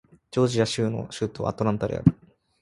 [0.31, 2.05] ジョージア州の州都はアトランタである